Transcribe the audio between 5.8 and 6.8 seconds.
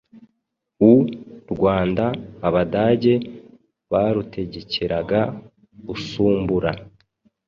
Usumbura